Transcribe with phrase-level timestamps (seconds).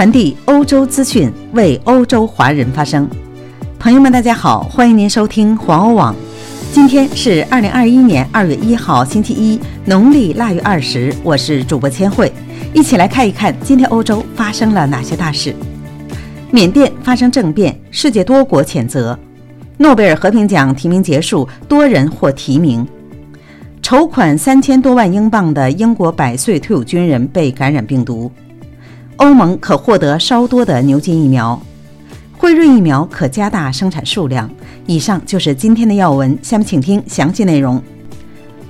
[0.00, 3.06] 传递欧洲资讯，为欧洲华人发声。
[3.78, 6.16] 朋友们，大家好，欢迎您收听黄欧网。
[6.72, 11.14] 今天是二零二一年二月一号，星期一，农历腊月二十。
[11.22, 12.32] 我是主播千惠，
[12.72, 15.54] 一起来看一看今天欧洲发生了哪些大事。
[16.50, 19.18] 缅甸发生政变，世界多国谴责。
[19.76, 22.88] 诺贝尔和平奖提名结束，多人获提名。
[23.82, 28.32] 筹款三千多万英镑的英国百岁退伍军人被感染病毒。
[29.20, 31.60] 欧盟可获得稍多的牛津疫苗。
[32.38, 34.50] 辉瑞疫苗可加大生产数量。
[34.86, 37.80] 以上就是今天的要闻，下面请听详细内容。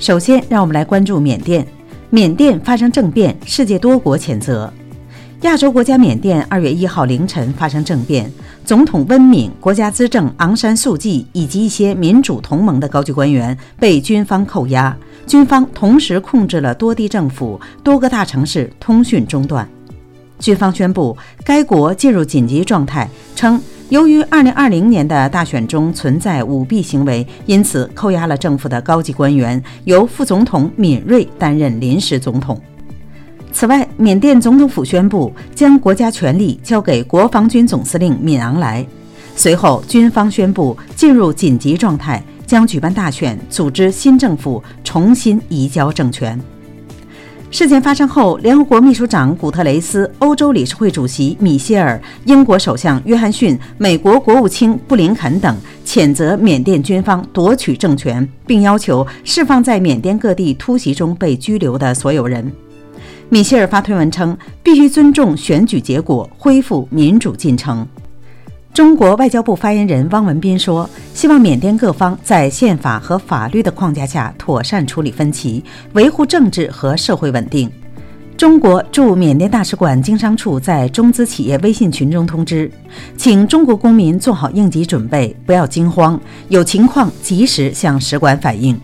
[0.00, 1.64] 首先，让我们来关注缅甸。
[2.10, 4.72] 缅甸发生政变，世界多国谴责。
[5.42, 8.28] 亚洲国家缅甸二月一号凌晨发生政变，
[8.64, 14.94] 总统温敏、国家资政昂山素季以及一些民主同盟的高级官员被军方扣押，
[15.28, 19.66] 军方同时控制了多地政府，多个大城市通讯中断。
[20.40, 23.60] 军方宣布该国进入紧急状态，称
[23.90, 32.60] 由于2020年的大选中存在舞弊行为，因此扣押了政府的高级官员，由副总统敏瑞担任临时总统。
[33.52, 38.86] 此外，缅甸总统府宣布将国家权力交给国防军总司令敏昂莱。
[39.34, 46.38] 随后，军方宣布进入紧急状态，将举办大选，组织新政府，重新移交政权。
[47.50, 62.50] 事件发生后，联合国秘书长古特雷斯、欧洲理事会主席米歇尔、英国首相约翰逊、美国国务卿布林肯等谴责缅甸军方夺取政权，并要求释放在缅甸各地突袭中被拘留的所有人。
[63.28, 67.84] 米歇尔发推文称，必须尊重选举结果，恢复民主进程。
[68.72, 70.88] 中国外交部发言人汪文斌说
[71.20, 75.62] ：“希望缅甸各方在宪法和法律的框架下妥善处理分歧，
[75.92, 77.70] 维护政治和社会稳定。”
[78.38, 82.72] 中国驻缅甸大使馆经商处在中资企业微信群中通知，
[83.18, 86.18] 请中国公民做好应急准备，不要惊慌，
[86.48, 88.80] 有情况及时向使馆反映。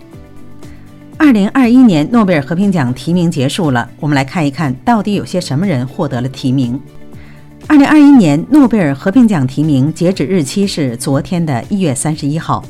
[1.17, 6.79] 二零二一年诺贝尔和平奖提名结束了，我们来看一看到底有些什么人获得了提名。
[7.69, 12.65] 二零二一年诺贝尔和平奖提名截止日期是昨天的一月三十一号。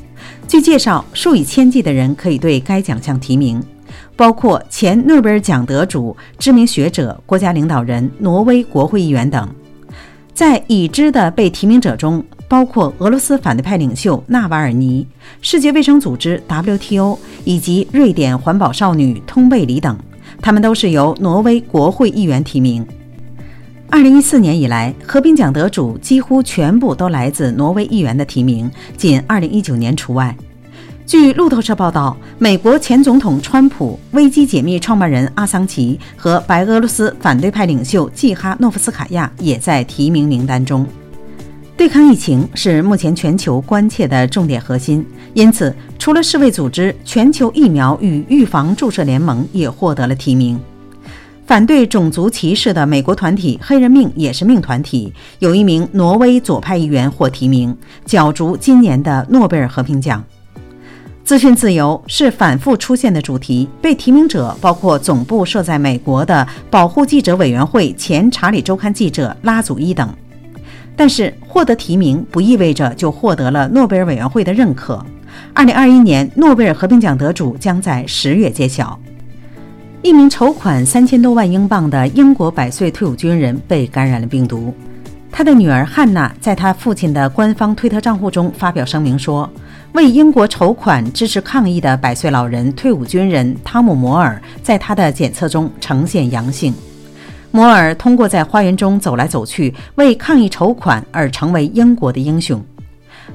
[0.49, 3.63] 据介绍，数以千计的人可以对该奖项提名，
[4.17, 9.47] 包括前诺贝尔奖得主、知名学者、国家领导人、挪威国会议员等。
[10.33, 15.07] 在已知的被提名者中，包括俄罗斯反对派领袖纳瓦尔尼、
[15.43, 19.97] 世界卫生组织 WTO 以及瑞典环保少女通贝里等，
[20.41, 22.85] 他们都是由挪威国会议员提名。
[23.89, 30.37] 二零一四年以来，和平奖得主几乎全部都来自挪威议员的提名，仅二零一九年除外。
[31.07, 40.85] 据路透社报道，美国前总统川普、危机解密创办人阿桑奇和白俄罗斯反对派领袖季哈诺夫斯卡娅也在提名名单中。
[41.77, 50.61] 对抗疫情是目前全球关切的重点核心，因此，除了世卫组织，全球疫苗与预防注射联盟也获得了提名。
[51.47, 60.23] 反对种族歧视的美国团体“黑人命也是命”团体有一名挪威左派议员获提名，角逐今年的诺贝尔和平奖。
[61.23, 70.13] 资讯自由是反复出现的主题，被提名者包括总部设在美国的保护记者委员会前《查理周刊》记者拉祖伊等。
[70.97, 75.05] 但是，获得提名不意味着就获得了诺贝尔委员会的认可。
[75.55, 78.99] 二零二一年诺贝尔和平奖得主将在十月揭晓。
[80.07, 84.73] 一名筹款三千多万英镑的英国百岁退伍军人被感染了病毒。
[85.33, 89.51] 他的女儿汉娜在他父亲的官方推特账户中发表声明说
[89.95, 96.73] ：“为英国筹款支持抗议的百岁老人退伍军人汤姆·摩尔在他的检测中呈现阳性。”
[97.51, 102.65] 摩尔通过在花园中走来走去为抗议筹款而成为英国的英雄。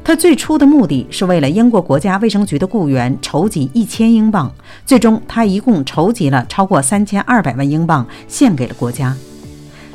[0.03, 4.51] 他最初的目的是为了英国国家卫生局的雇员筹集一千英镑，
[4.85, 9.15] 最终他一共筹集了超过三千二百万英镑，献给了国家。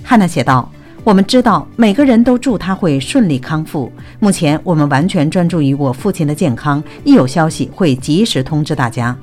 [0.05, 0.71] 汉娜写道
[1.03, 3.91] ：“我们知道每个人都祝他会顺利康复。
[4.21, 9.17] 目前我们完全专注于我父亲的健康，一有消息会及时通知大家。”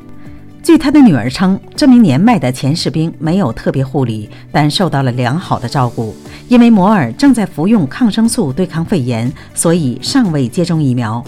[0.63, 6.15] 据他的女儿称，这名年迈的前士兵没有特别护理，但受到了良好的照顾。
[6.47, 11.21] 因为摩尔正在服用抗生素对抗肺炎，所以尚未接种疫苗。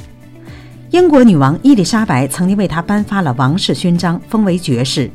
[0.91, 5.11] 英国女王伊丽莎白曾经为他颁发了王室勋章，封为爵士。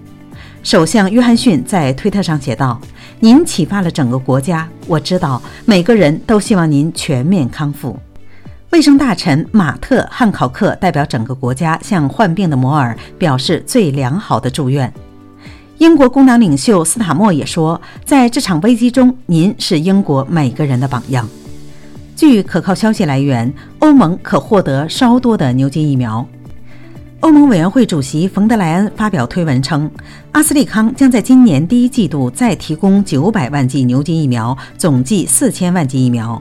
[0.62, 2.78] 首相约翰逊在推特上写道
[3.20, 7.98] ：“您启发了整个国家，我知道每个人都希望您全面康复。”
[8.70, 14.90] 卫生大臣马特·汉考克代表整个国家向患病的摩尔表示最良好的祝愿。
[15.78, 21.28] 英国工党领袖斯塔默也说，在这场危机中，您是英国每个人的榜样。
[22.14, 26.24] 据可靠消息来源，欧盟可获得稍多的牛津疫苗。
[27.18, 29.90] 欧盟委员会主席冯德莱恩发表推文称，
[30.30, 36.40] 阿斯利康将在今年第一季度再提供九百万剂牛津疫苗，总计四千万剂疫苗。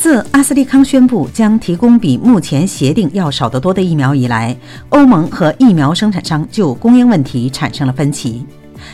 [0.00, 4.56] 自阿斯利康宣布将提供比目前协定要少得多的疫苗以来，
[4.88, 8.42] 欧盟和疫苗生产商就供应问题产生了分歧，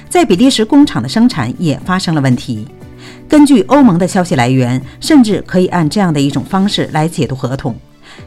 [0.08, 2.66] 在比利时工厂的生产也发生了问题。
[3.28, 7.72] 根据欧盟的消息来源，甚至可以按这样的一种方式来解读合同。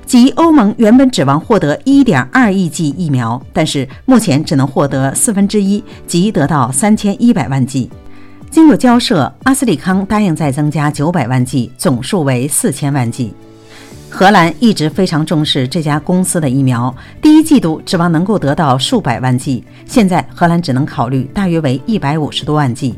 [0.05, 7.89] 即欧盟原本指望获得1.2亿剂疫苗，但是目前只能获得四分之一，即得到3100万剂。
[8.51, 13.33] 经过交涉，阿斯利康答应再增加900万剂，总数为4000万剂。
[14.09, 22.95] 荷兰一直非常重视这家公司的疫苗，第一季度指望能够得到数百万剂，现在荷兰只能考虑大约为150多万剂。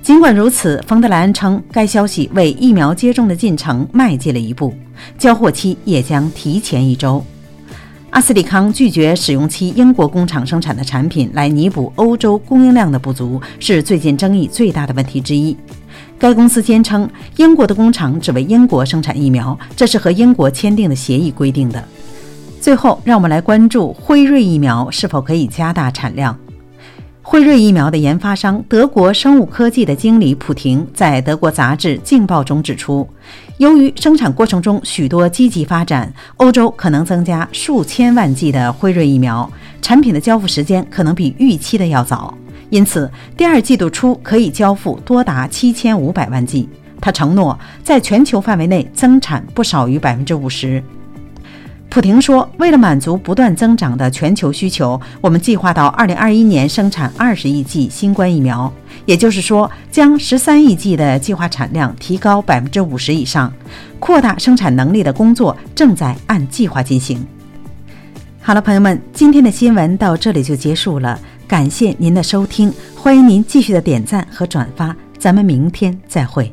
[0.00, 4.72] 尽管如此，冯德莱恩称该消息为疫苗接种的进程迈进了一步，
[5.18, 7.22] 交货期也将提前一周。
[8.18, 15.56] 阿斯利康拒绝使用其英国工厂生产的产品来弥补欧洲供应量的不足，是最近争议最大的问题之一。
[16.18, 21.80] 该公司坚称，英国的工厂只为英国生产疫苗，这是和英国签订的协议规定的。
[22.60, 26.36] 最后，让我们来关注辉瑞疫苗是否可以加大产量。
[27.30, 33.06] 辉瑞疫苗的研发商德国生物科技的经理普廷在德国杂志《镜报》中指出，
[33.58, 39.48] 由于生产过程中许多积极发展，欧洲可能增加数千万剂的辉瑞疫苗，
[39.82, 42.32] 产品的交付时间可能比预期的要早，
[42.70, 46.66] 因此第二季度初可以交付多达七千五百万剂。
[46.98, 50.82] 他承诺在全球范围内增产不少于百分之五十。
[51.90, 58.70] 普婷说：“为了满足不断增长的全球需求，我们计划到2021年生产20亿剂新冠疫苗，
[59.06, 63.52] 也就是说，将13亿剂的计划产量提高50%以上。
[63.98, 67.26] 扩大生产能力的工作正在按计划进行。”
[68.40, 71.18] 好了，朋友们，今天的新闻到这里就结束了，
[71.48, 76.52] 感谢您的收听，欢迎您继续的点赞和转发，咱们明天再会。